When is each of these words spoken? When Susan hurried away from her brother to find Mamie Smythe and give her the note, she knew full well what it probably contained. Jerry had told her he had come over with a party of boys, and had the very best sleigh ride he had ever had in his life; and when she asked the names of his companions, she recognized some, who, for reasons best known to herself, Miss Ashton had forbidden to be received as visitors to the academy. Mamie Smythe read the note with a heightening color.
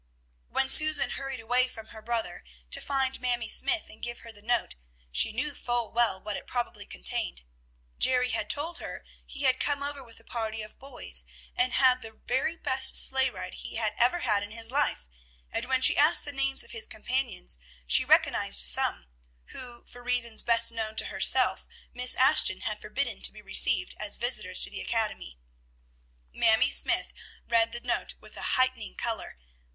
When 0.49 0.67
Susan 0.67 1.11
hurried 1.11 1.39
away 1.39 1.67
from 1.67 1.89
her 1.89 2.01
brother 2.01 2.43
to 2.71 2.81
find 2.81 3.21
Mamie 3.21 3.47
Smythe 3.47 3.87
and 3.87 4.01
give 4.01 4.21
her 4.21 4.31
the 4.31 4.41
note, 4.41 4.73
she 5.11 5.31
knew 5.31 5.53
full 5.53 5.91
well 5.91 6.19
what 6.19 6.35
it 6.35 6.47
probably 6.47 6.87
contained. 6.87 7.43
Jerry 7.99 8.29
had 8.31 8.49
told 8.49 8.79
her 8.79 9.05
he 9.27 9.43
had 9.43 9.59
come 9.59 9.83
over 9.83 10.03
with 10.03 10.19
a 10.19 10.23
party 10.23 10.63
of 10.63 10.79
boys, 10.79 11.27
and 11.55 11.73
had 11.73 12.01
the 12.01 12.09
very 12.13 12.55
best 12.57 12.97
sleigh 12.97 13.29
ride 13.29 13.53
he 13.53 13.75
had 13.75 13.93
ever 13.95 14.21
had 14.21 14.41
in 14.41 14.49
his 14.49 14.71
life; 14.71 15.07
and 15.51 15.65
when 15.65 15.83
she 15.83 15.95
asked 15.95 16.25
the 16.25 16.31
names 16.31 16.63
of 16.63 16.71
his 16.71 16.87
companions, 16.87 17.59
she 17.85 18.03
recognized 18.03 18.63
some, 18.63 19.05
who, 19.49 19.85
for 19.85 20.01
reasons 20.01 20.41
best 20.41 20.71
known 20.71 20.95
to 20.95 21.05
herself, 21.13 21.67
Miss 21.93 22.15
Ashton 22.15 22.61
had 22.61 22.81
forbidden 22.81 23.21
to 23.21 23.31
be 23.31 23.43
received 23.43 23.93
as 23.99 24.17
visitors 24.17 24.63
to 24.63 24.71
the 24.71 24.81
academy. 24.81 25.37
Mamie 26.33 26.71
Smythe 26.71 27.11
read 27.47 27.71
the 27.71 27.81
note 27.81 28.15
with 28.19 28.35
a 28.35 28.57
heightening 28.57 28.95
color. 28.95 29.37